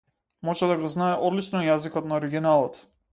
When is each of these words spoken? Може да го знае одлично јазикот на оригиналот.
Може 0.47 0.69
да 0.71 0.77
го 0.79 0.89
знае 0.93 1.19
одлично 1.27 1.61
јазикот 1.65 2.09
на 2.13 2.17
оригиналот. 2.17 2.81